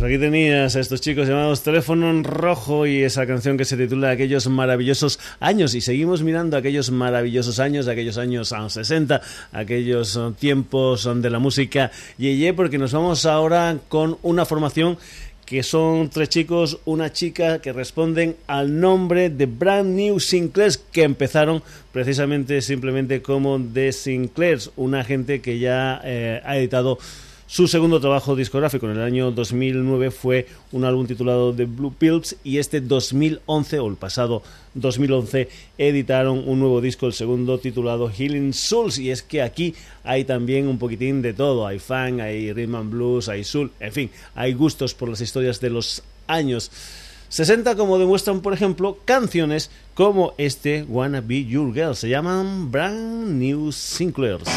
Aquí 0.06 0.18
tenías 0.18 0.76
a 0.76 0.80
estos 0.80 1.00
chicos 1.00 1.26
llamados 1.26 1.64
Teléfono 1.64 2.22
Rojo 2.22 2.86
y 2.86 3.02
esa 3.02 3.26
canción 3.26 3.56
que 3.58 3.64
se 3.64 3.76
titula 3.76 4.10
Aquellos 4.10 4.46
maravillosos 4.46 5.18
años. 5.40 5.74
Y 5.74 5.80
seguimos 5.80 6.22
mirando 6.22 6.56
aquellos 6.56 6.92
maravillosos 6.92 7.58
años, 7.58 7.88
aquellos 7.88 8.16
años 8.16 8.52
ah, 8.52 8.70
60, 8.70 9.20
aquellos 9.50 10.16
ah, 10.16 10.32
tiempos 10.38 11.08
ah, 11.08 11.14
de 11.14 11.28
la 11.28 11.40
música 11.40 11.90
Yeye, 12.18 12.54
porque 12.54 12.78
nos 12.78 12.92
vamos 12.92 13.26
ahora 13.26 13.78
con 13.88 14.16
una 14.22 14.44
formación 14.46 14.96
que 15.44 15.64
son 15.64 16.08
tres 16.08 16.28
chicos, 16.28 16.78
una 16.84 17.12
chica 17.12 17.60
que 17.60 17.72
responden 17.72 18.36
al 18.46 18.78
nombre 18.78 19.28
de 19.28 19.46
Brand 19.46 19.92
New 19.94 20.20
Sinclairs, 20.20 20.78
que 20.78 21.02
empezaron 21.02 21.64
precisamente 21.92 22.62
simplemente 22.62 23.22
como 23.22 23.60
The 23.60 23.92
Sinclairs, 23.92 24.70
una 24.76 25.02
gente 25.02 25.40
que 25.40 25.58
ya 25.58 26.00
eh, 26.04 26.40
ha 26.44 26.56
editado 26.58 26.98
su 27.48 27.68
segundo 27.68 28.00
trabajo 28.00 28.34
discográfico 28.34 28.86
en 28.86 28.96
el 28.96 29.02
año 29.02 29.30
2009 29.30 30.10
fue 30.10 30.48
un 30.72 30.84
álbum 30.84 31.06
titulado 31.06 31.54
The 31.54 31.66
Blue 31.66 31.94
Pills 31.96 32.36
y 32.42 32.58
este 32.58 32.80
2011 32.80 33.78
o 33.78 33.88
el 33.88 33.94
pasado 33.94 34.42
2011 34.74 35.48
editaron 35.78 36.42
un 36.44 36.58
nuevo 36.58 36.80
disco, 36.80 37.06
el 37.06 37.12
segundo 37.12 37.58
titulado 37.58 38.10
Healing 38.10 38.52
Souls. 38.52 38.98
Y 38.98 39.12
es 39.12 39.22
que 39.22 39.42
aquí 39.42 39.76
hay 40.02 40.24
también 40.24 40.66
un 40.66 40.78
poquitín 40.78 41.22
de 41.22 41.34
todo, 41.34 41.68
hay 41.68 41.78
funk, 41.78 42.18
hay 42.20 42.52
rhythm 42.52 42.74
and 42.74 42.90
blues, 42.90 43.28
hay 43.28 43.44
soul, 43.44 43.70
en 43.78 43.92
fin, 43.92 44.10
hay 44.34 44.52
gustos 44.52 44.94
por 44.94 45.08
las 45.08 45.20
historias 45.20 45.60
de 45.60 45.70
los 45.70 46.02
años 46.26 46.72
60 47.28 47.76
como 47.76 47.98
demuestran 47.98 48.40
por 48.40 48.54
ejemplo 48.54 48.98
canciones 49.04 49.70
como 49.94 50.34
este 50.38 50.84
Wanna 50.88 51.20
Be 51.20 51.44
Your 51.44 51.72
Girl, 51.72 51.94
se 51.94 52.08
llaman 52.08 52.70
Brand 52.70 53.38
New 53.38 53.70
Sinclairs. 53.70 54.48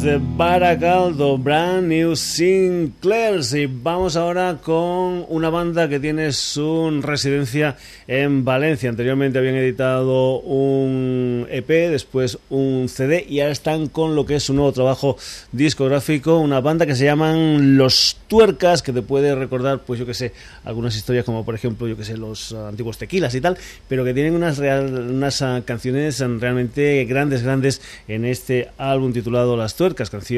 Girl 0.00 0.31
desde 0.42 0.58
Baracaldo, 0.58 1.38
Brand 1.38 1.86
New 1.86 2.16
Sinclairs. 2.16 3.54
Y 3.54 3.66
vamos 3.66 4.16
ahora 4.16 4.58
con 4.62 5.24
una 5.28 5.50
banda 5.50 5.88
que 5.88 6.00
tiene 6.00 6.32
su 6.32 7.00
residencia 7.00 7.76
en 8.08 8.44
Valencia. 8.44 8.90
Anteriormente 8.90 9.38
habían 9.38 9.54
editado 9.54 10.40
un 10.40 11.46
EP, 11.48 11.68
después 11.68 12.38
un 12.50 12.88
CD 12.88 13.24
y 13.28 13.40
ahora 13.40 13.52
están 13.52 13.88
con 13.88 14.16
lo 14.16 14.26
que 14.26 14.36
es 14.36 14.42
su 14.42 14.52
nuevo 14.52 14.72
trabajo 14.72 15.16
discográfico. 15.52 16.38
Una 16.38 16.60
banda 16.60 16.86
que 16.86 16.96
se 16.96 17.04
llaman 17.04 17.76
Los 17.76 18.16
Tuercas, 18.26 18.82
que 18.82 18.92
te 18.92 19.02
puede 19.02 19.34
recordar, 19.34 19.82
pues 19.86 20.00
yo 20.00 20.06
que 20.06 20.14
sé, 20.14 20.32
algunas 20.64 20.96
historias 20.96 21.24
como 21.24 21.44
por 21.44 21.54
ejemplo, 21.54 21.86
yo 21.86 21.96
que 21.96 22.04
sé, 22.04 22.16
los 22.16 22.52
antiguos 22.52 22.98
tequilas 22.98 23.34
y 23.34 23.40
tal, 23.40 23.58
pero 23.88 24.04
que 24.04 24.12
tienen 24.12 24.34
unas, 24.34 24.58
real, 24.58 24.92
unas 25.10 25.40
uh, 25.40 25.62
canciones 25.64 26.18
realmente 26.18 27.04
grandes, 27.04 27.42
grandes 27.42 27.80
en 28.08 28.24
este 28.24 28.70
álbum 28.78 29.12
titulado 29.12 29.56
Las 29.56 29.76
Tuercas, 29.76 30.10
canciones 30.10 30.31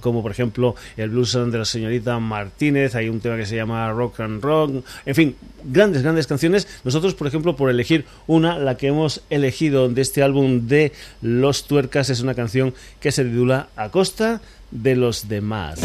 como 0.00 0.22
por 0.22 0.30
ejemplo 0.30 0.74
el 0.96 1.10
blues 1.10 1.32
de 1.32 1.58
la 1.58 1.64
señorita 1.64 2.18
Martínez, 2.18 2.94
hay 2.94 3.08
un 3.08 3.20
tema 3.20 3.36
que 3.36 3.46
se 3.46 3.56
llama 3.56 3.90
Rock 3.92 4.20
and 4.20 4.42
Rock, 4.42 4.84
en 5.04 5.14
fin, 5.14 5.36
grandes, 5.64 6.02
grandes 6.02 6.26
canciones. 6.26 6.68
Nosotros, 6.84 7.14
por 7.14 7.26
ejemplo, 7.26 7.56
por 7.56 7.70
elegir 7.70 8.04
una, 8.26 8.58
la 8.58 8.76
que 8.76 8.88
hemos 8.88 9.22
elegido 9.30 9.88
de 9.88 10.02
este 10.02 10.22
álbum 10.22 10.66
de 10.66 10.92
Los 11.22 11.66
Tuercas 11.66 12.10
es 12.10 12.20
una 12.20 12.34
canción 12.34 12.74
que 13.00 13.12
se 13.12 13.24
titula 13.24 13.68
A 13.76 13.90
costa 13.90 14.40
de 14.70 14.96
los 14.96 15.28
demás. 15.28 15.80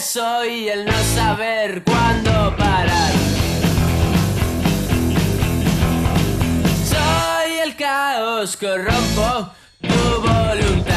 Exceso 0.00 0.46
y 0.46 0.68
el 0.68 0.86
no 0.86 0.92
saber 1.14 1.82
cuándo 1.84 2.56
parar. 2.56 3.12
Soy 6.84 7.58
el 7.62 7.76
caos, 7.76 8.56
corrompo 8.56 9.50
tu 9.82 10.20
voluntad. 10.22 10.89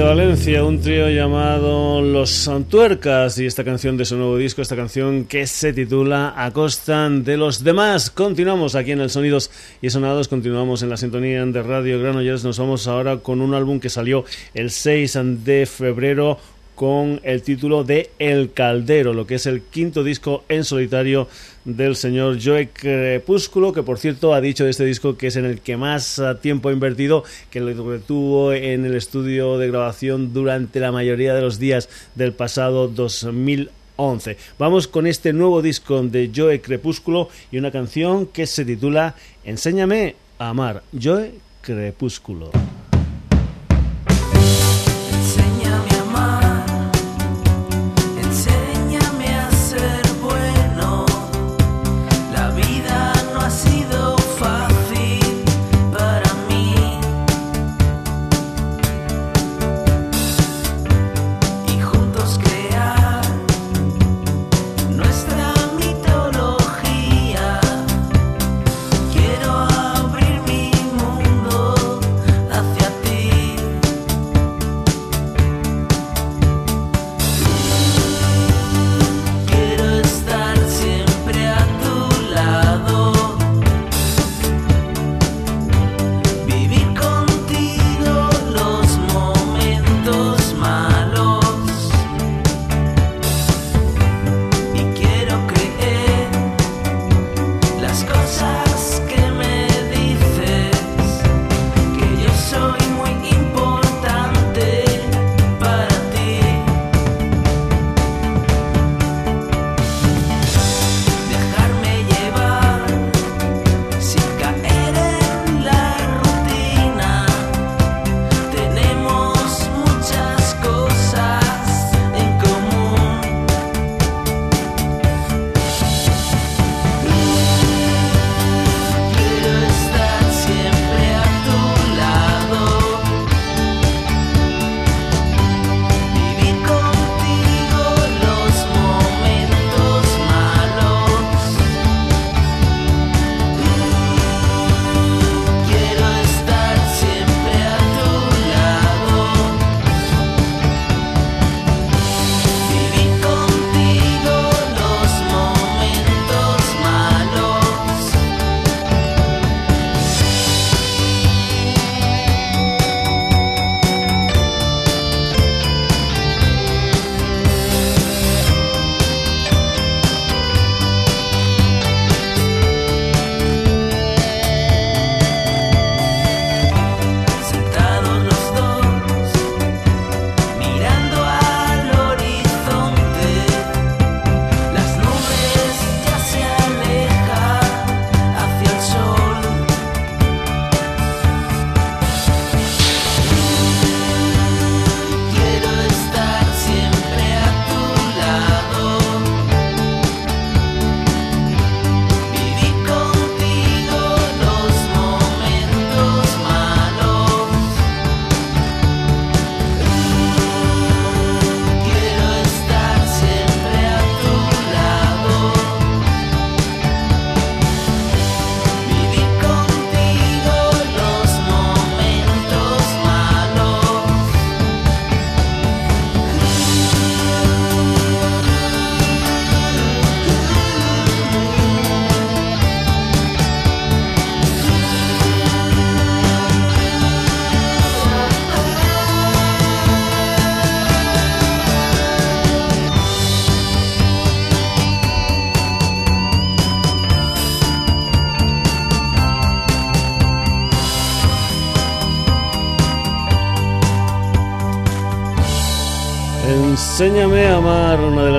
Desde 0.00 0.14
Valencia, 0.14 0.64
un 0.64 0.80
trío 0.80 1.10
llamado 1.10 2.00
Los 2.00 2.30
Santuercas 2.30 3.38
y 3.38 3.44
esta 3.44 3.64
canción 3.64 3.98
de 3.98 4.06
su 4.06 4.16
nuevo 4.16 4.38
disco, 4.38 4.62
esta 4.62 4.74
canción 4.74 5.26
que 5.26 5.46
se 5.46 5.74
titula 5.74 6.32
A 6.38 6.52
costa 6.52 7.10
de 7.10 7.36
los 7.36 7.62
demás. 7.62 8.08
Continuamos 8.08 8.76
aquí 8.76 8.92
en 8.92 9.02
el 9.02 9.10
Sonidos 9.10 9.50
y 9.82 9.90
Sonados, 9.90 10.28
continuamos 10.28 10.82
en 10.82 10.88
la 10.88 10.96
sintonía 10.96 11.44
de 11.44 11.62
Radio 11.62 12.00
Granollers. 12.00 12.44
Nos 12.44 12.58
vamos 12.58 12.88
ahora 12.88 13.18
con 13.18 13.42
un 13.42 13.52
álbum 13.52 13.78
que 13.78 13.90
salió 13.90 14.24
el 14.54 14.70
6 14.70 15.18
de 15.44 15.66
febrero 15.66 16.38
con 16.80 17.20
el 17.24 17.42
título 17.42 17.84
de 17.84 18.08
El 18.18 18.54
Caldero, 18.54 19.12
lo 19.12 19.26
que 19.26 19.34
es 19.34 19.44
el 19.44 19.60
quinto 19.60 20.02
disco 20.02 20.44
en 20.48 20.64
solitario 20.64 21.28
del 21.66 21.94
señor 21.94 22.38
Joe 22.42 22.70
Crepúsculo, 22.72 23.74
que 23.74 23.82
por 23.82 23.98
cierto 23.98 24.32
ha 24.32 24.40
dicho 24.40 24.64
de 24.64 24.70
este 24.70 24.86
disco 24.86 25.18
que 25.18 25.26
es 25.26 25.36
en 25.36 25.44
el 25.44 25.60
que 25.60 25.76
más 25.76 26.22
tiempo 26.40 26.70
ha 26.70 26.72
invertido, 26.72 27.22
que 27.50 27.60
lo 27.60 28.00
tuvo 28.00 28.54
en 28.54 28.86
el 28.86 28.94
estudio 28.94 29.58
de 29.58 29.68
grabación 29.68 30.32
durante 30.32 30.80
la 30.80 30.90
mayoría 30.90 31.34
de 31.34 31.42
los 31.42 31.58
días 31.58 31.90
del 32.14 32.32
pasado 32.32 32.88
2011. 32.88 34.38
Vamos 34.58 34.88
con 34.88 35.06
este 35.06 35.34
nuevo 35.34 35.60
disco 35.60 36.02
de 36.02 36.30
Joe 36.34 36.62
Crepúsculo 36.62 37.28
y 37.52 37.58
una 37.58 37.70
canción 37.70 38.24
que 38.24 38.46
se 38.46 38.64
titula 38.64 39.16
Enséñame 39.44 40.14
a 40.38 40.48
amar, 40.48 40.82
Joe 40.98 41.34
Crepúsculo. 41.60 42.50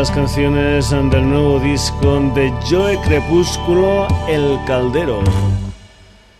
Las 0.01 0.09
canciones 0.09 0.89
del 0.89 1.29
nuevo 1.29 1.59
disco 1.59 2.19
de 2.33 2.51
Joe 2.67 2.97
Crepúsculo, 3.05 4.07
El 4.27 4.57
Caldero. 4.65 5.21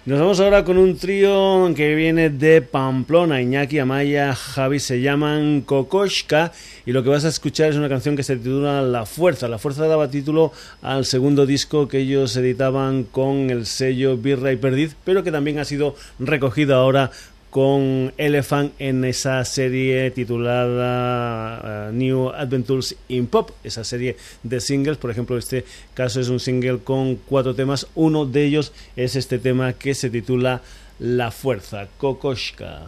Nos 0.04 0.20
vamos 0.20 0.40
ahora 0.40 0.64
con 0.64 0.80
un 0.80 0.98
trío 0.98 1.72
que 1.76 1.94
viene 1.94 2.32
de 2.32 2.64
Pamplona, 2.64 3.40
Iñaki, 3.40 3.78
Amaya, 3.78 4.34
Javi, 4.34 4.80
se 4.80 5.00
llaman 5.00 5.62
Kokoshka 5.62 6.52
y 6.88 6.92
lo 6.92 7.04
que 7.04 7.10
vas 7.10 7.24
a 7.24 7.28
escuchar 7.28 7.70
es 7.70 7.76
una 7.76 7.88
canción 7.88 8.16
que 8.16 8.24
se 8.24 8.36
titula 8.36 8.82
La 8.82 9.06
Fuerza. 9.06 9.48
La 9.48 9.60
Fuerza 9.60 9.86
daba 9.86 10.10
título 10.10 10.54
al 10.82 11.06
segundo 11.06 11.46
disco 11.46 11.88
que 11.88 12.00
ellos 12.00 12.36
editaban 12.36 13.04
con 13.04 13.52
el 13.52 13.68
sello 13.68 14.18
Birra 14.18 14.52
y 14.52 14.56
Perdiz, 14.56 14.96
pero 15.06 15.24
que 15.24 15.32
también 15.32 15.60
ha 15.60 15.66
sido 15.66 15.94
recogido 16.18 16.78
ahora 16.78 17.12
con 17.52 18.14
Elephant 18.18 18.74
en 18.80 19.06
esa 19.06 19.44
serie 19.46 20.10
titulada 20.10 21.90
uh, 21.90 21.94
New 21.94 22.30
Adventures 22.30 22.96
in 23.10 23.28
Pop, 23.28 23.52
esa 23.64 23.84
serie 23.84 24.16
de 24.42 24.60
singles. 24.60 24.98
Por 24.98 25.12
ejemplo, 25.12 25.38
este 25.38 25.66
caso 25.94 26.20
es 26.22 26.30
un 26.30 26.40
single 26.40 26.80
con 26.80 27.18
cuatro 27.18 27.54
temas. 27.54 27.88
Uno 27.94 28.26
de 28.26 28.46
ellos 28.46 28.72
es 28.96 29.16
este 29.16 29.38
tema 29.38 29.74
que 29.74 29.94
se 29.94 30.10
titula 30.10 30.62
La 30.98 31.30
Fuerza, 31.30 31.88
Kokoshka. 31.98 32.88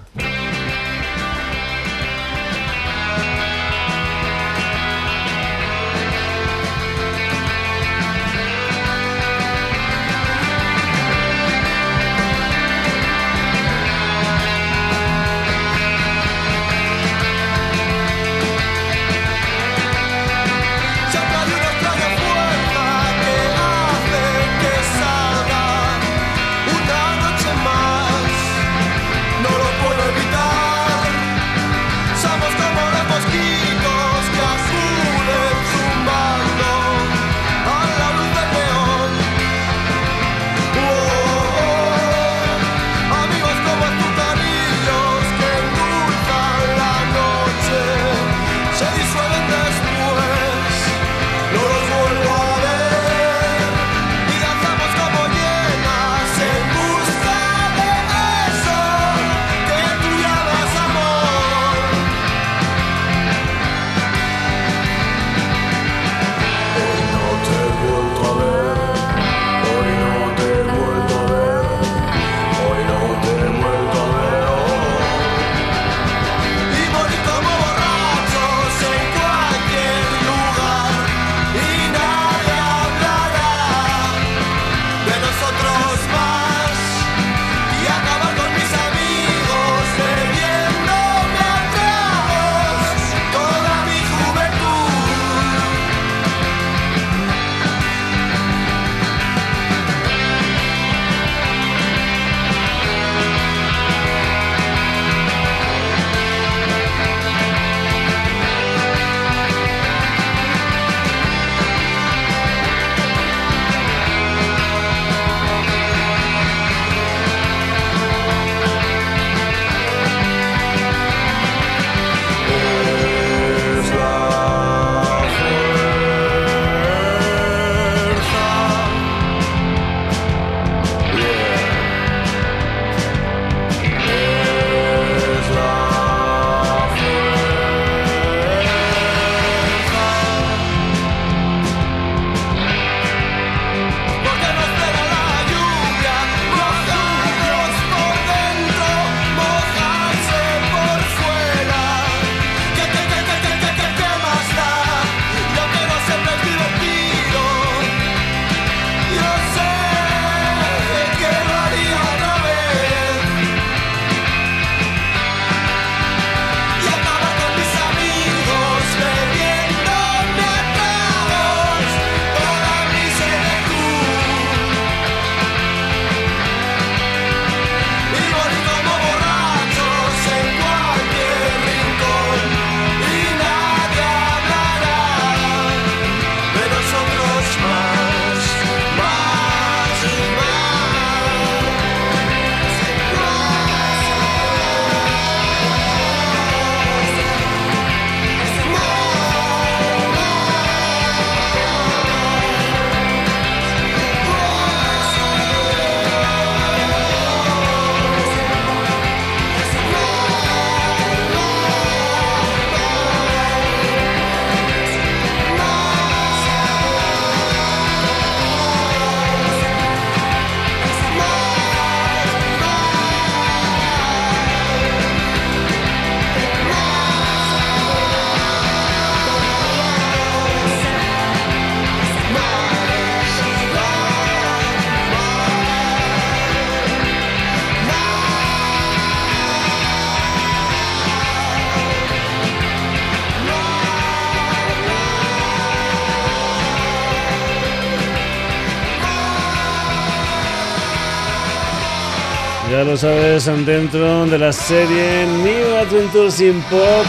Lo 252.93 252.97
sabes, 252.97 253.45
dentro 253.65 254.27
de 254.27 254.37
la 254.37 254.53
serie 254.53 255.25
New 255.25 255.75
Adventures 255.77 256.39
in 256.41 256.61
Pop, 256.69 257.07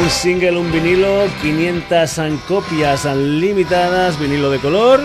un 0.00 0.08
single, 0.08 0.56
un 0.56 0.72
vinilo, 0.72 1.26
500 1.42 2.40
copias 2.48 3.04
limitadas, 3.14 4.18
vinilo 4.18 4.50
de 4.50 4.58
color. 4.60 5.00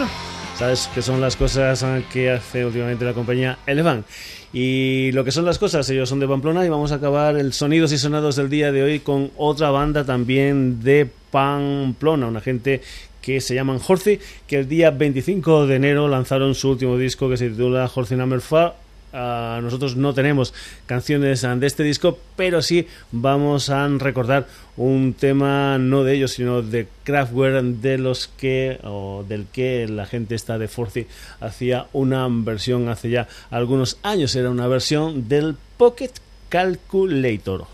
Sabes 0.57 0.89
que 0.95 1.01
son 1.01 1.19
las 1.19 1.35
cosas 1.35 1.83
que 2.13 2.31
hace 2.31 2.63
últimamente 2.63 3.03
la 3.03 3.13
compañía 3.13 3.57
Elevan. 3.65 4.05
Y 4.53 5.11
lo 5.11 5.25
que 5.25 5.33
son 5.33 5.43
las 5.43 5.59
cosas, 5.59 5.89
ellos 5.89 6.07
son 6.07 6.21
de 6.21 6.29
Pamplona 6.29 6.65
y 6.65 6.69
vamos 6.69 6.93
a 6.93 6.95
acabar 6.95 7.35
el 7.35 7.51
sonidos 7.51 7.91
y 7.91 7.97
sonados 7.97 8.37
del 8.37 8.49
día 8.49 8.71
de 8.71 8.83
hoy 8.83 8.99
con 9.01 9.31
otra 9.35 9.69
banda 9.69 10.05
también 10.05 10.81
de 10.81 11.09
Pamplona, 11.29 12.27
una 12.27 12.39
gente 12.39 12.81
que 13.21 13.41
se 13.41 13.53
llaman 13.53 13.81
Horthy, 13.85 14.17
que 14.47 14.59
el 14.59 14.69
día 14.69 14.91
25 14.91 15.67
de 15.67 15.75
enero 15.75 16.07
lanzaron 16.07 16.55
su 16.55 16.69
último 16.69 16.97
disco 16.97 17.29
que 17.29 17.35
se 17.35 17.49
titula 17.49 17.91
Horthy 17.93 18.15
Number 18.15 18.39
5 18.39 18.88
Uh, 19.12 19.62
nosotros 19.62 19.95
no 19.95 20.14
tenemos 20.14 20.53
canciones 20.86 21.41
de 21.41 21.68
este 21.68 21.84
disco, 21.84 22.20
pero 22.36 22.62
sí 22.62 22.88
vamos 23.12 23.70
a 23.70 23.88
recordar 23.88 24.47
un 24.78 25.14
tema 25.14 25.78
no 25.80 26.03
de 26.03 26.14
ellos, 26.14 26.32
sino 26.34 26.62
de 26.62 26.88
Kraftwerk, 27.03 27.64
de 27.64 27.97
los 27.97 28.28
que 28.28 28.80
o 28.84 29.26
del 29.28 29.47
que 29.51 29.88
la 29.88 30.05
gente 30.05 30.36
está 30.36 30.57
de 30.57 30.68
Forcy 30.68 31.07
hacía 31.39 31.88
una 31.91 32.28
versión 32.30 32.88
hace 32.89 33.10
ya 33.10 33.28
algunos 33.49 33.97
años. 34.03 34.36
Era 34.36 34.49
una 34.51 34.68
versión 34.68 35.28
del 35.28 35.55
Pocket 35.78 36.12
Calculator. 36.49 37.66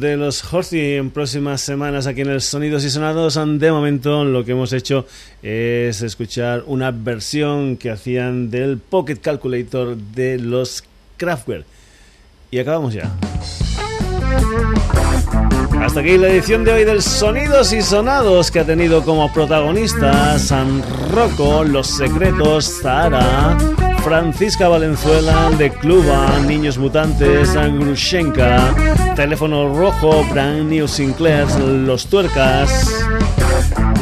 De 0.00 0.16
los 0.16 0.42
Horthy 0.52 0.94
en 0.94 1.10
próximas 1.10 1.60
semanas 1.60 2.06
aquí 2.06 2.22
en 2.22 2.30
el 2.30 2.40
Sonidos 2.40 2.84
y 2.84 2.90
Sonados. 2.90 3.34
De 3.34 3.70
momento 3.70 4.24
lo 4.24 4.44
que 4.44 4.52
hemos 4.52 4.72
hecho 4.72 5.06
es 5.42 6.00
escuchar 6.00 6.64
una 6.66 6.90
versión 6.90 7.76
que 7.76 7.90
hacían 7.90 8.50
del 8.50 8.78
Pocket 8.78 9.16
Calculator 9.16 9.96
de 9.96 10.38
los 10.38 10.84
Kraftwerk. 11.18 11.66
Y 12.50 12.58
acabamos 12.58 12.94
ya. 12.94 13.14
Hasta 15.90 16.02
aquí 16.02 16.18
la 16.18 16.28
edición 16.28 16.62
de 16.62 16.72
hoy 16.72 16.84
del 16.84 17.02
Sonidos 17.02 17.72
y 17.72 17.82
Sonados 17.82 18.52
que 18.52 18.60
ha 18.60 18.64
tenido 18.64 19.04
como 19.04 19.32
protagonistas 19.32 20.40
San 20.40 20.84
Rocco, 21.12 21.64
Los 21.64 21.88
Secretos, 21.88 22.78
Zara, 22.80 23.58
Francisca 24.04 24.68
Valenzuela, 24.68 25.50
de 25.58 25.70
Cluba, 25.70 26.28
Niños 26.46 26.78
Mutantes, 26.78 27.54
Grushenka, 27.54 28.72
Teléfono 29.16 29.74
Rojo, 29.76 30.24
Brand 30.30 30.70
New 30.70 30.86
Sinclair, 30.86 31.50
Los 31.58 32.06
Tuercas, 32.06 33.04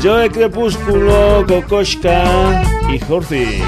Joe 0.02 0.30
Crepúsculo, 0.30 1.46
Kokoshka 1.48 2.64
y 2.92 2.98
Jorci. 2.98 3.62